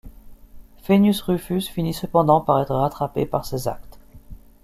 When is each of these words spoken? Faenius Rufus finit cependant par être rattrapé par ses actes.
Faenius 0.81 1.21
Rufus 1.27 1.69
finit 1.69 1.93
cependant 1.93 2.41
par 2.41 2.59
être 2.59 2.73
rattrapé 2.73 3.27
par 3.27 3.45
ses 3.45 3.67
actes. 3.67 3.99